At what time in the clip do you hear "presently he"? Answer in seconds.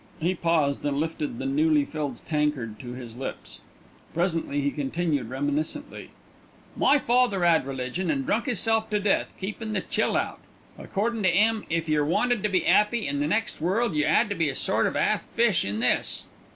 4.15-4.71